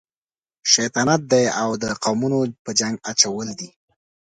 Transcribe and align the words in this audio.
شیطانت 0.73 1.21
دی 1.31 1.45
او 1.61 1.69
د 1.83 1.85
قومونو 2.03 2.39
جنګ 2.79 2.95
اچول 3.11 3.47
دي. 3.59 3.69